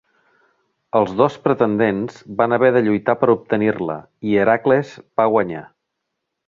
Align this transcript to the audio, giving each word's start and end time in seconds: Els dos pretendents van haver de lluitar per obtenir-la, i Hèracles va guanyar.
Els 0.99 1.11
dos 1.19 1.35
pretendents 1.43 2.17
van 2.41 2.57
haver 2.57 2.73
de 2.79 2.83
lluitar 2.89 3.17
per 3.23 3.31
obtenir-la, 3.37 4.01
i 4.31 4.37
Hèracles 4.47 4.99
va 5.23 5.33
guanyar. 5.37 5.67